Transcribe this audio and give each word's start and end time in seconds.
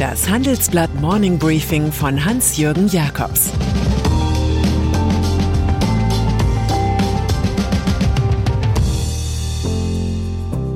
Das 0.00 0.30
Handelsblatt 0.30 0.94
Morning 0.94 1.38
Briefing 1.38 1.92
von 1.92 2.24
Hans-Jürgen 2.24 2.88
Jakobs 2.88 3.50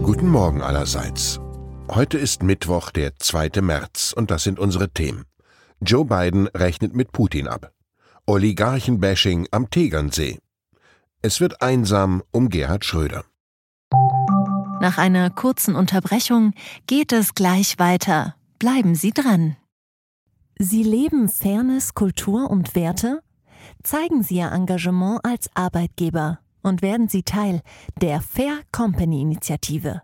Guten 0.03 0.29
Morgen 0.29 0.61
allerseits. 0.61 1.41
Heute 1.91 2.19
ist 2.19 2.43
Mittwoch, 2.43 2.91
der 2.91 3.17
2. 3.17 3.63
März, 3.63 4.13
und 4.15 4.31
das 4.31 4.45
sind 4.45 4.59
unsere 4.59 4.91
Themen. 4.91 5.25
Joe 5.81 6.05
Biden 6.05 6.49
rechnet 6.49 6.95
mit 6.95 7.11
Putin 7.11 7.49
ab. 7.49 7.73
Oligarchenbashing 8.27 9.49
am 9.51 9.71
Tegernsee. 9.71 10.39
Es 11.23 11.41
wird 11.41 11.63
einsam 11.63 12.23
um 12.31 12.51
Gerhard 12.51 12.85
Schröder. 12.85 13.25
Nach 14.83 14.99
einer 14.99 15.31
kurzen 15.31 15.77
Unterbrechung 15.77 16.53
geht 16.87 17.11
es 17.15 17.35
gleich 17.35 17.79
weiter. 17.79 18.35
Bleiben 18.65 18.95
Sie 18.95 19.11
dran. 19.11 19.57
Sie 20.59 20.83
leben 20.83 21.29
Fairness, 21.29 21.93
Kultur 21.93 22.51
und 22.51 22.75
Werte? 22.75 23.23
Zeigen 23.83 24.23
Sie 24.23 24.37
Ihr 24.37 24.53
Engagement 24.53 25.21
als 25.23 25.51
Arbeitgeber 25.53 26.39
und 26.63 26.81
werden 26.81 27.09
Sie 27.09 27.25
Teil 27.25 27.61
der 28.01 28.23
Fair 28.23 28.61
Company 28.73 29.21
Initiative. 29.21 30.01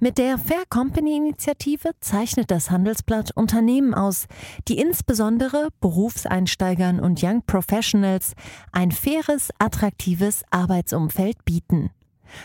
Mit 0.00 0.16
der 0.16 0.38
Fair 0.38 0.62
Company 0.70 1.18
Initiative 1.18 1.90
zeichnet 2.00 2.50
das 2.50 2.70
Handelsblatt 2.70 3.32
Unternehmen 3.32 3.92
aus, 3.92 4.24
die 4.68 4.78
insbesondere 4.78 5.68
Berufseinsteigern 5.82 6.98
und 6.98 7.22
Young 7.22 7.42
Professionals 7.46 8.32
ein 8.72 8.90
faires, 8.90 9.50
attraktives 9.58 10.44
Arbeitsumfeld 10.50 11.44
bieten. 11.44 11.90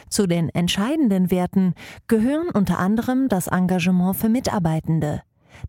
Zu 0.09 0.27
den 0.27 0.49
entscheidenden 0.49 1.31
Werten 1.31 1.73
gehören 2.08 2.49
unter 2.49 2.80
anderem 2.80 3.30
das 3.30 3.48
Engagement 3.48 4.16
für 4.16 4.30
Mitarbeitende, 4.30 5.21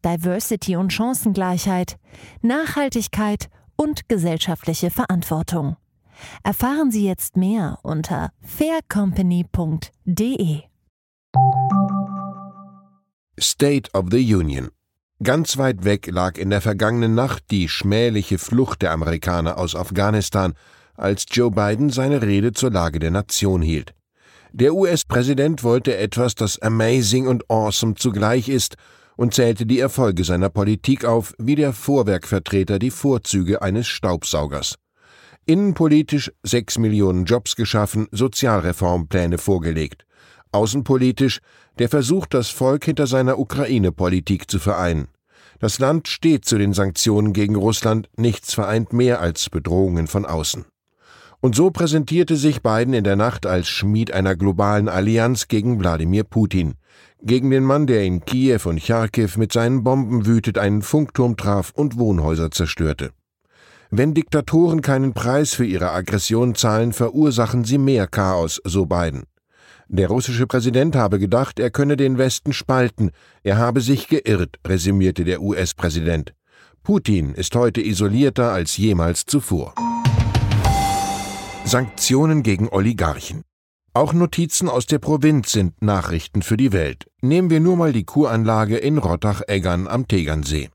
Diversity 0.04 0.77
und 0.77 0.92
Chancengleichheit, 0.92 1.98
Nachhaltigkeit 2.41 3.48
und 3.77 4.08
gesellschaftliche 4.08 4.91
Verantwortung. 4.91 5.77
Erfahren 6.42 6.91
Sie 6.91 7.06
jetzt 7.06 7.36
mehr 7.36 7.78
unter 7.82 8.30
faircompany.de. 8.42 10.62
State 13.41 13.91
of 13.92 14.06
the 14.10 14.34
Union. 14.34 14.70
Ganz 15.22 15.56
weit 15.56 15.84
weg 15.84 16.08
lag 16.10 16.36
in 16.36 16.50
der 16.50 16.60
vergangenen 16.60 17.14
Nacht 17.14 17.44
die 17.50 17.69
schmähliche 17.69 18.38
Flucht 18.38 18.82
der 18.82 18.92
Amerikaner 18.92 19.56
aus 19.56 19.76
Afghanistan, 19.76 20.54
als 20.94 21.24
Joe 21.30 21.50
Biden 21.50 21.91
seine 21.91 22.22
Rede 22.22 22.52
zur 22.52 22.70
Lage 22.70 22.98
der 22.98 23.10
Nation 23.10 23.62
hielt. 23.62 23.94
Der 24.55 24.75
US-Präsident 24.75 25.64
wollte 25.64 25.97
etwas, 25.97 26.34
das 26.34 26.58
amazing 26.61 27.27
und 27.27 27.50
awesome 27.50 27.95
zugleich 27.95 28.50
ist, 28.50 28.77
und 29.17 29.33
zählte 29.33 29.64
die 29.64 29.81
Erfolge 29.81 30.25
seiner 30.25 30.50
Politik 30.50 31.06
auf, 31.06 31.33
wie 31.39 31.55
der 31.55 31.72
Vorwerkvertreter 31.72 32.78
die 32.78 32.91
Vorzüge 32.91 33.62
eines 33.62 33.86
Staubsaugers. 33.86 34.77
Innenpolitisch 35.47 36.31
sechs 36.42 36.77
Millionen 36.77 37.25
Jobs 37.25 37.56
geschaffen, 37.56 38.09
Sozialreformpläne 38.12 39.39
vorgelegt. 39.39 40.05
Außenpolitisch 40.53 41.41
der 41.78 41.89
Versuch, 41.89 42.27
das 42.27 42.50
Volk 42.50 42.84
hinter 42.84 43.06
seiner 43.06 43.39
Ukraine-Politik 43.39 44.50
zu 44.50 44.59
vereinen. 44.59 45.09
Das 45.61 45.78
Land 45.78 46.09
steht 46.09 46.44
zu 46.44 46.59
den 46.59 46.75
Sanktionen 46.75 47.33
gegen 47.33 47.56
Russland, 47.56 48.11
nichts 48.16 48.53
vereint 48.53 48.92
mehr 48.92 49.20
als 49.20 49.48
Bedrohungen 49.48 50.09
von 50.09 50.27
außen. 50.27 50.66
Und 51.42 51.56
so 51.56 51.72
präsentierte 51.72 52.36
sich 52.36 52.62
Biden 52.62 52.94
in 52.94 53.02
der 53.02 53.16
Nacht 53.16 53.46
als 53.46 53.66
Schmied 53.68 54.12
einer 54.12 54.36
globalen 54.36 54.88
Allianz 54.88 55.48
gegen 55.48 55.80
Wladimir 55.80 56.22
Putin, 56.22 56.74
gegen 57.20 57.50
den 57.50 57.64
Mann, 57.64 57.88
der 57.88 58.04
in 58.04 58.24
Kiew 58.24 58.60
und 58.64 58.80
Charkiw 58.80 59.30
mit 59.38 59.52
seinen 59.52 59.82
Bomben 59.82 60.24
wütet, 60.24 60.56
einen 60.56 60.82
Funkturm 60.82 61.36
traf 61.36 61.72
und 61.74 61.98
Wohnhäuser 61.98 62.52
zerstörte. 62.52 63.10
Wenn 63.91 64.14
Diktatoren 64.14 64.82
keinen 64.82 65.14
Preis 65.14 65.52
für 65.52 65.64
ihre 65.64 65.91
Aggression 65.91 66.54
zahlen, 66.54 66.92
verursachen 66.92 67.64
sie 67.64 67.78
mehr 67.78 68.06
Chaos, 68.06 68.60
so 68.62 68.86
Biden. 68.86 69.25
Der 69.88 70.06
russische 70.06 70.47
Präsident 70.47 70.94
habe 70.94 71.19
gedacht, 71.19 71.58
er 71.58 71.70
könne 71.70 71.97
den 71.97 72.19
Westen 72.19 72.52
spalten, 72.52 73.10
er 73.42 73.58
habe 73.58 73.81
sich 73.81 74.06
geirrt, 74.06 74.60
resümierte 74.64 75.25
der 75.25 75.42
US-Präsident. 75.42 76.34
Putin 76.84 77.34
ist 77.34 77.56
heute 77.56 77.84
isolierter 77.84 78.52
als 78.52 78.76
jemals 78.76 79.26
zuvor. 79.26 79.75
Sanktionen 81.65 82.43
gegen 82.43 82.69
Oligarchen. 82.69 83.43
Auch 83.95 84.12
Notizen 84.12 84.69
aus 84.69 84.87
der 84.87 84.99
Provinz 84.99 85.53
sind 85.53 85.81
Nachrichten 85.81 86.43
für 86.43 86.56
die 86.56 86.73
Welt. 86.73 87.06
Nehmen 87.21 87.50
wir 87.50 87.61
nur 87.61 87.77
mal 87.77 87.93
die 87.93 88.05
Kuranlage 88.05 88.77
in 88.77 88.99
Rottach-Eggern 88.99 89.87
am 89.87 90.09
Tegernsee. 90.09 90.71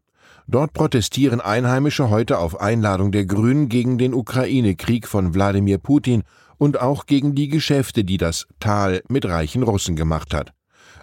Dort 0.47 0.73
protestieren 0.73 1.41
Einheimische 1.41 2.09
heute 2.09 2.39
auf 2.39 2.61
Einladung 2.61 3.11
der 3.11 3.25
Grünen 3.25 3.67
gegen 3.67 3.97
den 3.97 4.13
Ukraine-Krieg 4.13 5.07
von 5.07 5.33
Wladimir 5.33 5.77
Putin 5.77 6.23
und 6.57 6.79
auch 6.79 7.05
gegen 7.05 7.35
die 7.35 7.49
Geschäfte, 7.49 8.05
die 8.05 8.17
das 8.17 8.47
Tal 8.59 9.03
mit 9.09 9.25
reichen 9.25 9.63
Russen 9.63 9.97
gemacht 9.97 10.33
hat. 10.33 10.53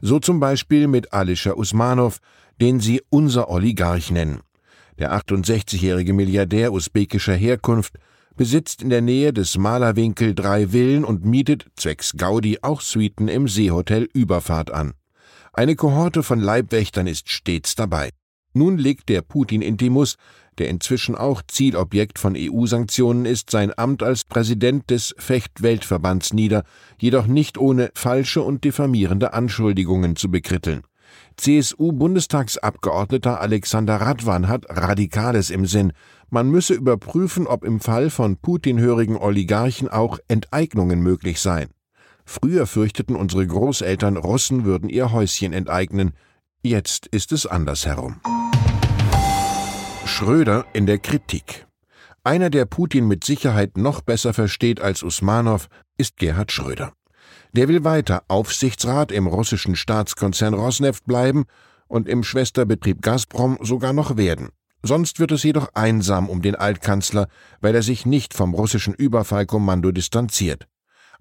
So 0.00 0.18
zum 0.18 0.40
Beispiel 0.40 0.88
mit 0.88 1.12
Alischer 1.12 1.58
Usmanov, 1.58 2.18
den 2.60 2.80
sie 2.80 3.02
unser 3.10 3.50
Oligarch 3.50 4.10
nennen. 4.10 4.40
Der 4.98 5.12
68-jährige 5.12 6.14
Milliardär 6.14 6.72
usbekischer 6.72 7.34
Herkunft 7.34 7.98
besitzt 8.36 8.82
in 8.82 8.90
der 8.90 9.00
Nähe 9.00 9.32
des 9.32 9.56
Malerwinkel 9.58 10.34
drei 10.34 10.68
Villen 10.68 11.04
und 11.04 11.24
mietet 11.24 11.66
zwecks 11.76 12.12
Gaudi 12.16 12.58
auch 12.62 12.80
Suiten 12.80 13.28
im 13.28 13.48
Seehotel 13.48 14.08
Überfahrt 14.12 14.70
an. 14.70 14.94
Eine 15.52 15.76
Kohorte 15.76 16.22
von 16.22 16.40
Leibwächtern 16.40 17.06
ist 17.06 17.28
stets 17.28 17.74
dabei. 17.74 18.10
Nun 18.52 18.78
legt 18.78 19.08
der 19.08 19.22
Putin-Intimus, 19.22 20.16
der 20.58 20.68
inzwischen 20.68 21.14
auch 21.16 21.42
Zielobjekt 21.46 22.18
von 22.18 22.34
EU-Sanktionen 22.36 23.26
ist, 23.26 23.50
sein 23.50 23.76
Amt 23.76 24.02
als 24.02 24.24
Präsident 24.24 24.90
des 24.90 25.14
Fechtweltverbands 25.18 26.32
nieder, 26.32 26.64
jedoch 27.00 27.26
nicht 27.26 27.58
ohne 27.58 27.90
falsche 27.94 28.42
und 28.42 28.64
diffamierende 28.64 29.32
Anschuldigungen 29.32 30.16
zu 30.16 30.30
bekritteln. 30.30 30.82
CSU-Bundestagsabgeordneter 31.36 33.40
Alexander 33.40 33.96
Radwan 33.96 34.48
hat 34.48 34.66
Radikales 34.68 35.50
im 35.50 35.66
Sinn. 35.66 35.92
Man 36.30 36.50
müsse 36.50 36.74
überprüfen, 36.74 37.46
ob 37.46 37.64
im 37.64 37.80
Fall 37.80 38.10
von 38.10 38.36
Putin-hörigen 38.36 39.16
Oligarchen 39.16 39.88
auch 39.88 40.18
Enteignungen 40.28 41.00
möglich 41.00 41.40
seien. 41.40 41.70
Früher 42.24 42.66
fürchteten 42.66 43.16
unsere 43.16 43.46
Großeltern, 43.46 44.16
Russen 44.16 44.64
würden 44.64 44.88
ihr 44.88 45.12
Häuschen 45.12 45.52
enteignen. 45.52 46.12
Jetzt 46.62 47.06
ist 47.06 47.32
es 47.32 47.46
andersherum. 47.46 48.20
Schröder 50.06 50.64
in 50.72 50.86
der 50.86 50.98
Kritik. 50.98 51.66
Einer, 52.22 52.48
der 52.48 52.64
Putin 52.64 53.06
mit 53.06 53.24
Sicherheit 53.24 53.76
noch 53.76 54.00
besser 54.00 54.32
versteht 54.32 54.80
als 54.80 55.02
Usmanov, 55.02 55.68
ist 55.98 56.16
Gerhard 56.16 56.52
Schröder. 56.52 56.94
Der 57.54 57.68
will 57.68 57.84
weiter 57.84 58.24
Aufsichtsrat 58.26 59.12
im 59.12 59.28
russischen 59.28 59.76
Staatskonzern 59.76 60.54
Rosneft 60.54 61.04
bleiben 61.04 61.44
und 61.86 62.08
im 62.08 62.24
Schwesterbetrieb 62.24 63.00
Gazprom 63.00 63.58
sogar 63.62 63.92
noch 63.92 64.16
werden. 64.16 64.48
Sonst 64.82 65.20
wird 65.20 65.30
es 65.30 65.44
jedoch 65.44 65.68
einsam 65.72 66.28
um 66.28 66.42
den 66.42 66.56
Altkanzler, 66.56 67.28
weil 67.60 67.76
er 67.76 67.82
sich 67.82 68.06
nicht 68.06 68.34
vom 68.34 68.54
russischen 68.54 68.92
Überfallkommando 68.92 69.92
distanziert. 69.92 70.66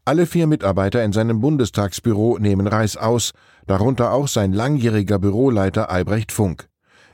Alle 0.05 0.25
vier 0.25 0.47
Mitarbeiter 0.47 1.03
in 1.03 1.13
seinem 1.13 1.39
Bundestagsbüro 1.39 2.39
nehmen 2.39 2.65
Reis 2.65 2.97
aus, 2.97 3.33
darunter 3.67 4.11
auch 4.11 4.27
sein 4.27 4.53
langjähriger 4.53 5.19
Büroleiter 5.19 5.91
Albrecht 5.91 6.31
Funk. 6.31 6.67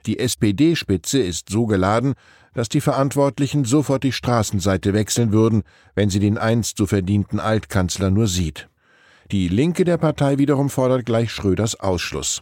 Die 0.05 0.17
SPD-Spitze 0.17 1.19
ist 1.19 1.49
so 1.49 1.65
geladen, 1.65 2.13
dass 2.53 2.69
die 2.69 2.81
Verantwortlichen 2.81 3.65
sofort 3.65 4.03
die 4.03 4.13
Straßenseite 4.13 4.93
wechseln 4.93 5.33
würden, 5.33 5.63
wenn 5.93 6.09
sie 6.09 6.19
den 6.19 6.37
einst 6.37 6.77
so 6.77 6.85
verdienten 6.85 7.41
Altkanzler 7.41 8.11
nur 8.11 8.27
sieht. 8.27 8.68
Die 9.31 9.47
Linke 9.47 9.83
der 9.85 9.97
Partei 9.97 10.39
wiederum 10.39 10.71
fordert 10.71 11.05
gleich 11.05 11.31
Schröders 11.31 11.79
Ausschluss. 11.79 12.41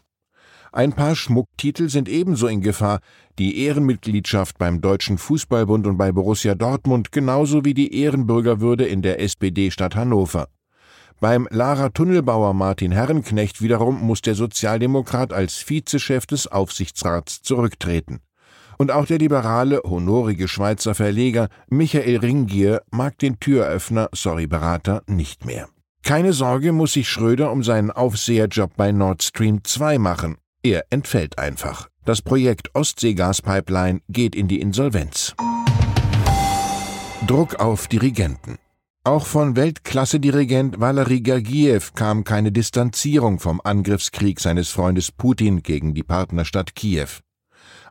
Ein 0.71 0.94
paar 0.94 1.17
Schmucktitel 1.17 1.89
sind 1.89 2.07
ebenso 2.07 2.47
in 2.47 2.62
Gefahr, 2.62 3.00
die 3.38 3.65
Ehrenmitgliedschaft 3.65 4.57
beim 4.57 4.79
Deutschen 4.79 5.17
Fußballbund 5.17 5.85
und 5.85 5.97
bei 5.97 6.13
Borussia 6.13 6.56
Dortmund 6.56 7.12
genauso 7.12 7.65
wie 7.65 7.73
die 7.73 7.94
Ehrenbürgerwürde 8.01 8.85
in 8.85 9.01
der 9.01 9.19
SPD-Stadt 9.19 9.97
Hannover. 9.97 10.47
Beim 11.19 11.45
Lara 11.51 11.89
Tunnelbauer 11.89 12.53
Martin 12.53 12.94
Herrenknecht 12.94 13.62
wiederum 13.62 14.00
muss 14.00 14.21
der 14.21 14.35
Sozialdemokrat 14.35 15.33
als 15.33 15.57
Vizechef 15.57 16.25
des 16.25 16.47
Aufsichtsrats 16.47 17.41
zurücktreten. 17.41 18.19
Und 18.77 18.91
auch 18.91 19.06
der 19.06 19.17
liberale, 19.17 19.81
honorige 19.83 20.47
Schweizer 20.47 20.95
Verleger 20.95 21.50
Michael 21.69 22.17
Ringier 22.17 22.81
mag 22.91 23.17
den 23.17 23.41
Türöffner, 23.41 24.07
sorry 24.13 24.47
Berater, 24.47 25.01
nicht 25.07 25.44
mehr. 25.44 25.67
Keine 26.03 26.33
Sorge 26.33 26.71
muss 26.71 26.94
sich 26.94 27.09
Schröder 27.09 27.51
um 27.51 27.63
seinen 27.63 27.91
Aufseherjob 27.91 28.75
bei 28.77 28.91
Nord 28.91 29.23
Stream 29.23 29.63
2 29.63 29.97
machen. 29.97 30.38
Er 30.63 30.85
entfällt 30.89 31.38
einfach. 31.38 31.89
Das 32.05 32.21
Projekt 32.21 32.73
Ostseegaspipeline 32.73 34.01
geht 34.07 34.35
in 34.35 34.47
die 34.47 34.61
Insolvenz. 34.61 35.35
Druck 37.27 37.55
auf 37.55 37.88
Dirigenten. 37.88 38.57
Auch 39.03 39.25
von 39.25 39.55
Weltklasse-Dirigent 39.55 40.79
Valery 40.79 41.21
Gergiev 41.21 41.94
kam 41.95 42.23
keine 42.23 42.51
Distanzierung 42.51 43.39
vom 43.39 43.61
Angriffskrieg 43.63 44.39
seines 44.39 44.69
Freundes 44.69 45.11
Putin 45.11 45.63
gegen 45.63 45.93
die 45.93 46.03
Partnerstadt 46.03 46.75
Kiew. 46.75 47.07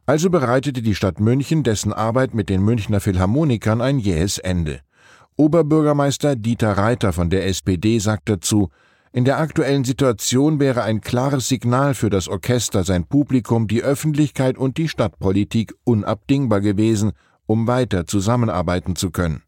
Also 0.04 0.30
bereitete 0.30 0.82
die 0.82 0.94
Stadt 0.94 1.18
München 1.18 1.62
dessen 1.62 1.92
Arbeit 1.92 2.34
mit 2.34 2.48
den 2.48 2.62
Münchner 2.62 3.00
Philharmonikern 3.00 3.80
ein 3.80 3.98
jähes 3.98 4.38
Ende. 4.38 4.80
Oberbürgermeister 5.38 6.34
Dieter 6.34 6.78
Reiter 6.78 7.12
von 7.12 7.28
der 7.28 7.46
SPD 7.46 7.98
sagt 7.98 8.30
dazu, 8.30 8.70
in 9.12 9.26
der 9.26 9.38
aktuellen 9.38 9.84
Situation 9.84 10.60
wäre 10.60 10.82
ein 10.82 11.02
klares 11.02 11.48
Signal 11.48 11.92
für 11.92 12.08
das 12.08 12.26
Orchester, 12.26 12.84
sein 12.84 13.06
Publikum, 13.06 13.66
die 13.66 13.82
Öffentlichkeit 13.82 14.56
und 14.56 14.78
die 14.78 14.88
Stadtpolitik 14.88 15.74
unabdingbar 15.84 16.62
gewesen, 16.62 17.12
um 17.44 17.66
weiter 17.66 18.06
zusammenarbeiten 18.06 18.96
zu 18.96 19.10
können. 19.10 19.42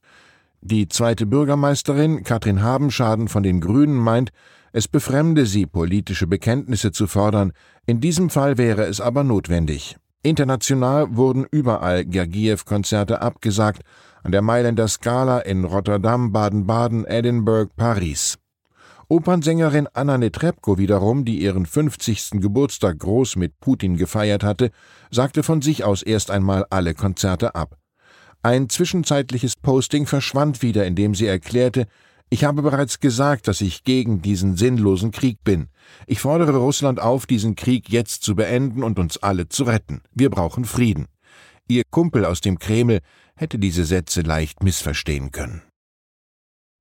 Die 0.60 0.88
zweite 0.88 1.24
Bürgermeisterin, 1.24 2.22
Katrin 2.22 2.62
Habenschaden 2.62 3.28
von 3.28 3.42
den 3.42 3.60
Grünen, 3.60 3.96
meint, 3.96 4.30
es 4.72 4.88
befremde 4.88 5.46
sie, 5.46 5.66
politische 5.66 6.26
Bekenntnisse 6.26 6.92
zu 6.92 7.06
fordern, 7.06 7.52
in 7.86 8.00
diesem 8.00 8.28
Fall 8.28 8.58
wäre 8.58 8.84
es 8.84 9.00
aber 9.00 9.24
notwendig. 9.24 9.96
International 10.22 11.16
wurden 11.16 11.46
überall 11.50 12.04
Gergiev-Konzerte 12.04 13.22
abgesagt, 13.22 13.82
an 14.24 14.32
der 14.32 14.42
Mailänder 14.42 14.88
Scala 14.88 15.38
in 15.40 15.64
Rotterdam, 15.64 16.32
Baden-Baden, 16.32 17.06
Edinburgh, 17.06 17.70
Paris. 17.76 18.36
Opernsängerin 19.08 19.88
Anna 19.94 20.18
Netrebko 20.18 20.76
wiederum, 20.76 21.24
die 21.24 21.40
ihren 21.40 21.64
50. 21.64 22.32
Geburtstag 22.42 22.98
groß 22.98 23.36
mit 23.36 23.58
Putin 23.60 23.96
gefeiert 23.96 24.42
hatte, 24.42 24.70
sagte 25.10 25.42
von 25.42 25.62
sich 25.62 25.84
aus 25.84 26.02
erst 26.02 26.30
einmal 26.30 26.66
alle 26.68 26.94
Konzerte 26.94 27.54
ab. 27.54 27.78
Ein 28.42 28.68
zwischenzeitliches 28.68 29.56
Posting 29.56 30.06
verschwand 30.06 30.62
wieder, 30.62 30.84
indem 30.84 31.14
sie 31.14 31.26
erklärte, 31.26 31.86
ich 32.30 32.44
habe 32.44 32.62
bereits 32.62 33.00
gesagt, 33.00 33.48
dass 33.48 33.60
ich 33.60 33.84
gegen 33.84 34.20
diesen 34.20 34.56
sinnlosen 34.56 35.10
Krieg 35.10 35.42
bin. 35.44 35.68
Ich 36.06 36.20
fordere 36.20 36.56
Russland 36.56 37.00
auf, 37.00 37.26
diesen 37.26 37.56
Krieg 37.56 37.88
jetzt 37.88 38.22
zu 38.22 38.34
beenden 38.34 38.82
und 38.82 38.98
uns 38.98 39.16
alle 39.18 39.48
zu 39.48 39.64
retten. 39.64 40.02
Wir 40.12 40.28
brauchen 40.28 40.64
Frieden. 40.64 41.06
Ihr 41.68 41.82
Kumpel 41.90 42.24
aus 42.24 42.40
dem 42.40 42.58
Kreml 42.58 43.00
hätte 43.36 43.58
diese 43.58 43.84
Sätze 43.84 44.22
leicht 44.22 44.62
missverstehen 44.62 45.30
können. 45.30 45.62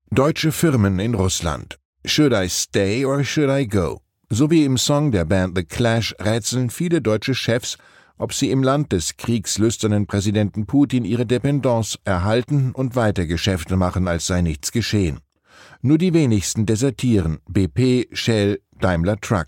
Deutsche 0.09 0.51
Firmen 0.51 0.99
in 0.99 1.15
Russland. 1.15 1.77
Should 2.05 2.33
I 2.33 2.47
stay 2.49 3.05
or 3.05 3.23
should 3.23 3.49
I 3.49 3.67
go? 3.67 4.01
So 4.29 4.49
wie 4.49 4.65
im 4.65 4.77
Song 4.77 5.11
der 5.11 5.25
Band 5.25 5.57
The 5.57 5.63
Clash 5.63 6.15
rätseln 6.19 6.69
viele 6.69 7.01
deutsche 7.01 7.35
Chefs, 7.35 7.77
ob 8.17 8.33
sie 8.33 8.51
im 8.51 8.63
Land 8.63 8.91
des 8.91 9.15
kriegslüsternen 9.17 10.07
Präsidenten 10.07 10.65
Putin 10.65 11.05
ihre 11.05 11.25
Dependance 11.25 11.97
erhalten 12.03 12.71
und 12.71 12.95
weiter 12.95 13.25
Geschäfte 13.25 13.77
machen, 13.77 14.07
als 14.07 14.27
sei 14.27 14.41
nichts 14.41 14.71
geschehen. 14.71 15.19
Nur 15.81 15.97
die 15.97 16.13
wenigsten 16.13 16.65
desertieren, 16.65 17.39
BP, 17.47 18.07
Shell, 18.11 18.59
Daimler 18.79 19.19
Truck. 19.21 19.47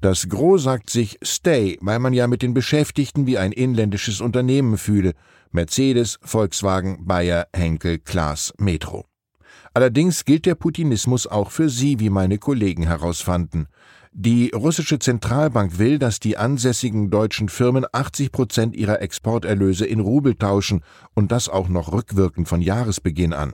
Das 0.00 0.28
Gros 0.28 0.62
sagt 0.62 0.90
sich 0.90 1.18
Stay, 1.22 1.78
weil 1.80 1.98
man 1.98 2.12
ja 2.12 2.26
mit 2.26 2.42
den 2.42 2.54
Beschäftigten 2.54 3.26
wie 3.26 3.38
ein 3.38 3.52
inländisches 3.52 4.20
Unternehmen 4.20 4.78
fühle. 4.78 5.12
Mercedes, 5.52 6.18
Volkswagen, 6.22 7.06
Bayer, 7.06 7.46
Henkel, 7.54 7.98
Klaas, 7.98 8.52
Metro. 8.58 9.04
Allerdings 9.74 10.24
gilt 10.24 10.46
der 10.46 10.54
Putinismus 10.54 11.26
auch 11.26 11.50
für 11.50 11.68
Sie, 11.68 12.00
wie 12.00 12.10
meine 12.10 12.38
Kollegen 12.38 12.84
herausfanden. 12.84 13.68
Die 14.12 14.50
russische 14.52 14.98
Zentralbank 14.98 15.78
will, 15.78 16.00
dass 16.00 16.18
die 16.18 16.36
ansässigen 16.36 17.10
deutschen 17.10 17.48
Firmen 17.48 17.86
80 17.92 18.32
Prozent 18.32 18.74
ihrer 18.74 19.00
Exporterlöse 19.00 19.86
in 19.86 20.00
Rubel 20.00 20.34
tauschen 20.34 20.82
und 21.14 21.30
das 21.30 21.48
auch 21.48 21.68
noch 21.68 21.92
rückwirkend 21.92 22.48
von 22.48 22.60
Jahresbeginn 22.60 23.32
an. 23.32 23.52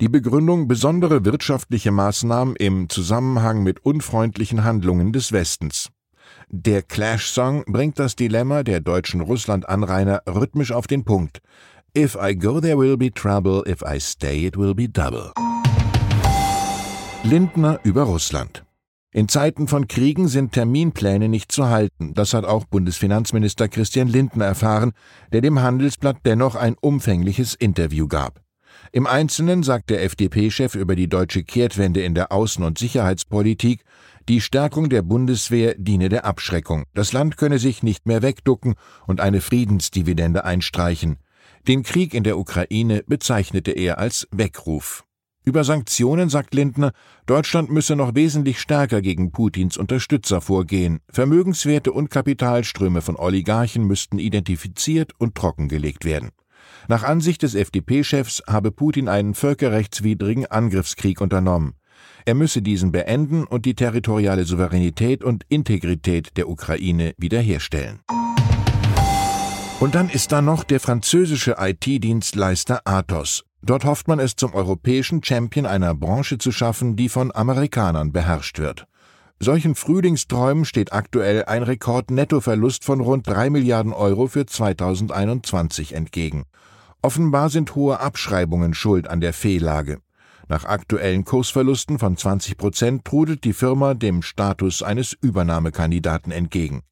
Die 0.00 0.08
Begründung 0.08 0.66
besondere 0.66 1.26
wirtschaftliche 1.26 1.90
Maßnahmen 1.90 2.56
im 2.56 2.88
Zusammenhang 2.88 3.62
mit 3.62 3.84
unfreundlichen 3.84 4.64
Handlungen 4.64 5.12
des 5.12 5.30
Westens. 5.30 5.90
Der 6.48 6.80
Clash-Song 6.80 7.64
bringt 7.66 7.98
das 7.98 8.16
Dilemma 8.16 8.62
der 8.62 8.80
deutschen 8.80 9.20
Russland-Anrainer 9.20 10.22
rhythmisch 10.26 10.72
auf 10.72 10.86
den 10.86 11.04
Punkt. 11.04 11.40
If 11.94 12.16
I 12.18 12.34
go 12.34 12.62
there 12.62 12.78
will 12.78 12.96
be 12.96 13.12
trouble, 13.12 13.62
if 13.68 13.82
I 13.82 14.00
stay 14.00 14.46
it 14.46 14.56
will 14.56 14.74
be 14.74 14.88
double. 14.88 15.32
Lindner 17.22 17.78
über 17.84 18.04
Russland. 18.04 18.64
In 19.12 19.28
Zeiten 19.28 19.68
von 19.68 19.86
Kriegen 19.86 20.28
sind 20.28 20.52
Terminpläne 20.52 21.28
nicht 21.28 21.52
zu 21.52 21.68
halten. 21.68 22.14
Das 22.14 22.32
hat 22.32 22.46
auch 22.46 22.64
Bundesfinanzminister 22.64 23.68
Christian 23.68 24.08
Lindner 24.08 24.46
erfahren, 24.46 24.92
der 25.30 25.42
dem 25.42 25.60
Handelsblatt 25.60 26.18
dennoch 26.24 26.54
ein 26.54 26.76
umfängliches 26.80 27.54
Interview 27.54 28.08
gab. 28.08 28.40
Im 28.92 29.06
Einzelnen 29.06 29.62
sagt 29.62 29.90
der 29.90 30.02
FDP-Chef 30.02 30.74
über 30.74 30.96
die 30.96 31.08
deutsche 31.08 31.44
Kehrtwende 31.44 32.02
in 32.02 32.16
der 32.16 32.32
Außen- 32.32 32.64
und 32.64 32.76
Sicherheitspolitik, 32.76 33.84
die 34.28 34.40
Stärkung 34.40 34.88
der 34.88 35.02
Bundeswehr 35.02 35.76
diene 35.78 36.08
der 36.08 36.24
Abschreckung. 36.24 36.84
Das 36.92 37.12
Land 37.12 37.36
könne 37.36 37.60
sich 37.60 37.84
nicht 37.84 38.06
mehr 38.06 38.20
wegducken 38.22 38.74
und 39.06 39.20
eine 39.20 39.40
Friedensdividende 39.40 40.44
einstreichen. 40.44 41.18
Den 41.68 41.84
Krieg 41.84 42.14
in 42.14 42.24
der 42.24 42.36
Ukraine 42.36 43.04
bezeichnete 43.06 43.70
er 43.70 43.98
als 43.98 44.26
Weckruf. 44.32 45.04
Über 45.44 45.62
Sanktionen 45.62 46.28
sagt 46.28 46.52
Lindner, 46.52 46.90
Deutschland 47.26 47.70
müsse 47.70 47.94
noch 47.94 48.16
wesentlich 48.16 48.58
stärker 48.58 49.02
gegen 49.02 49.30
Putins 49.30 49.76
Unterstützer 49.76 50.40
vorgehen. 50.40 50.98
Vermögenswerte 51.08 51.92
und 51.92 52.10
Kapitalströme 52.10 53.02
von 53.02 53.14
Oligarchen 53.16 53.84
müssten 53.84 54.18
identifiziert 54.18 55.12
und 55.18 55.36
trockengelegt 55.36 56.04
werden. 56.04 56.30
Nach 56.90 57.04
Ansicht 57.04 57.44
des 57.44 57.54
FDP-Chefs 57.54 58.42
habe 58.48 58.72
Putin 58.72 59.06
einen 59.06 59.34
völkerrechtswidrigen 59.34 60.46
Angriffskrieg 60.46 61.20
unternommen. 61.20 61.74
Er 62.24 62.34
müsse 62.34 62.62
diesen 62.62 62.90
beenden 62.90 63.44
und 63.44 63.64
die 63.64 63.76
territoriale 63.76 64.44
Souveränität 64.44 65.22
und 65.22 65.44
Integrität 65.48 66.36
der 66.36 66.48
Ukraine 66.48 67.14
wiederherstellen. 67.16 68.00
Und 69.78 69.94
dann 69.94 70.08
ist 70.10 70.32
da 70.32 70.42
noch 70.42 70.64
der 70.64 70.80
französische 70.80 71.58
IT-Dienstleister 71.60 72.80
Athos. 72.84 73.44
Dort 73.62 73.84
hofft 73.84 74.08
man 74.08 74.18
es 74.18 74.34
zum 74.34 74.52
europäischen 74.52 75.22
Champion 75.22 75.66
einer 75.66 75.94
Branche 75.94 76.38
zu 76.38 76.50
schaffen, 76.50 76.96
die 76.96 77.08
von 77.08 77.32
Amerikanern 77.32 78.10
beherrscht 78.10 78.58
wird. 78.58 78.88
Solchen 79.38 79.76
Frühlingsträumen 79.76 80.64
steht 80.64 80.92
aktuell 80.92 81.44
ein 81.44 81.62
Rekordnettoverlust 81.62 82.82
von 82.82 83.00
rund 83.00 83.28
3 83.28 83.48
Milliarden 83.50 83.92
Euro 83.92 84.26
für 84.26 84.44
2021 84.44 85.94
entgegen. 85.94 86.46
Offenbar 87.02 87.48
sind 87.48 87.74
hohe 87.74 87.98
Abschreibungen 88.00 88.74
schuld 88.74 89.08
an 89.08 89.20
der 89.20 89.32
Fehllage. 89.32 90.00
Nach 90.48 90.64
aktuellen 90.64 91.24
Kursverlusten 91.24 91.98
von 91.98 92.16
20 92.16 92.56
Prozent 92.56 93.04
trudelt 93.04 93.44
die 93.44 93.52
Firma 93.52 93.94
dem 93.94 94.20
Status 94.22 94.82
eines 94.82 95.16
Übernahmekandidaten 95.20 96.32
entgegen. 96.32 96.82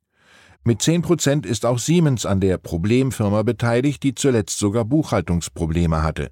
Mit 0.64 0.80
10 0.80 1.02
Prozent 1.02 1.44
ist 1.44 1.66
auch 1.66 1.78
Siemens 1.78 2.24
an 2.24 2.40
der 2.40 2.56
Problemfirma 2.58 3.42
beteiligt, 3.42 4.02
die 4.02 4.14
zuletzt 4.14 4.58
sogar 4.58 4.84
Buchhaltungsprobleme 4.84 6.02
hatte. 6.02 6.30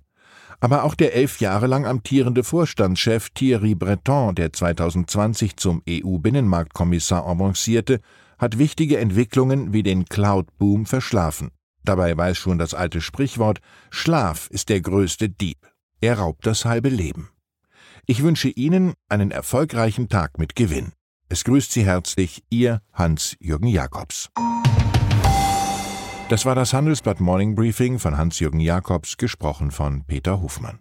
Aber 0.61 0.85
auch 0.85 0.95
der 0.95 1.15
elf 1.15 1.41
Jahre 1.41 1.67
lang 1.67 1.85
amtierende 1.85 2.45
Vorstandschef 2.45 3.31
Thierry 3.31 3.75
Breton, 3.75 4.35
der 4.35 4.53
2020 4.53 5.57
zum 5.57 5.83
EU-Binnenmarktkommissar 5.89 7.27
avancierte, 7.27 8.01
hat 8.39 8.59
wichtige 8.59 8.99
Entwicklungen 8.99 9.73
wie 9.73 9.83
den 9.83 10.07
Cloud-Boom 10.07 10.87
verschlafen. 10.87 11.51
Dabei 11.87 12.17
weiß 12.17 12.37
schon 12.37 12.59
das 12.59 12.75
alte 12.75 13.01
Sprichwort, 13.01 13.61
Schlaf 13.91 14.49
ist 14.51 14.69
der 14.71 14.81
größte 14.81 15.29
Dieb. 15.29 15.59
Er 16.01 16.19
raubt 16.19 16.45
das 16.45 16.65
halbe 16.65 16.89
Leben. 16.89 17.31
Ich 18.07 18.25
wünsche 18.25 18.49
Ihnen 18.49 18.95
einen 19.09 19.31
erfolgreichen 19.31 20.09
Tag 20.09 20.37
mit 20.39 20.57
Gewinn. 20.57 20.93
Es 21.29 21.45
grüßt 21.45 21.71
Sie 21.71 21.87
herzlich 21.87 22.43
Ihr 22.51 22.83
Hans-Jürgen 22.93 23.69
Jakobs. 23.69 24.31
Das 26.29 26.45
war 26.45 26.57
das 26.57 26.73
Handelsblatt 26.73 27.21
Morning 27.21 27.55
Briefing 27.55 28.01
von 28.01 28.17
Hans-Jürgen 28.17 28.59
Jakobs, 28.61 29.17
gesprochen 29.17 29.71
von 29.71 30.05
Peter 30.07 30.43
Hofmann. 30.43 30.81